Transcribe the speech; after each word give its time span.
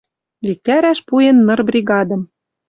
Виктӓрӓш 0.47 0.99
пуэн 1.07 1.37
ныр 1.47 1.59
бригадым 1.67 2.21